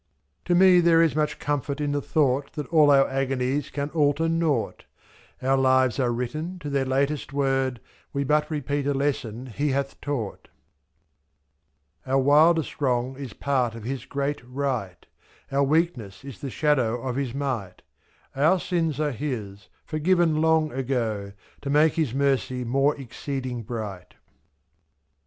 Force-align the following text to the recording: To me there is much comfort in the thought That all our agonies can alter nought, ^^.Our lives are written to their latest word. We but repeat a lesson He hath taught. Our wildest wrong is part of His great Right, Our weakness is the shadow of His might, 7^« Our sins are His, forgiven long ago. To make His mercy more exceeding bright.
To 0.45 0.55
me 0.55 0.79
there 0.79 0.99
is 0.99 1.15
much 1.15 1.37
comfort 1.37 1.79
in 1.79 1.91
the 1.91 2.01
thought 2.01 2.53
That 2.53 2.65
all 2.69 2.89
our 2.89 3.07
agonies 3.07 3.69
can 3.69 3.91
alter 3.91 4.27
nought, 4.27 4.85
^^.Our 5.43 5.55
lives 5.57 5.99
are 5.99 6.11
written 6.11 6.57
to 6.57 6.71
their 6.71 6.85
latest 6.85 7.33
word. 7.33 7.79
We 8.11 8.23
but 8.23 8.49
repeat 8.49 8.87
a 8.87 8.95
lesson 8.95 9.45
He 9.45 9.69
hath 9.69 10.01
taught. 10.01 10.47
Our 12.07 12.17
wildest 12.17 12.81
wrong 12.81 13.15
is 13.15 13.33
part 13.33 13.75
of 13.75 13.83
His 13.83 14.05
great 14.05 14.41
Right, 14.43 15.05
Our 15.51 15.63
weakness 15.63 16.25
is 16.25 16.39
the 16.41 16.49
shadow 16.49 16.99
of 17.03 17.15
His 17.15 17.35
might, 17.35 17.83
7^« 18.35 18.41
Our 18.43 18.59
sins 18.59 18.99
are 18.99 19.11
His, 19.11 19.69
forgiven 19.85 20.41
long 20.41 20.71
ago. 20.71 21.33
To 21.61 21.69
make 21.69 21.93
His 21.93 22.11
mercy 22.11 22.63
more 22.63 22.99
exceeding 22.99 23.61
bright. 23.61 24.15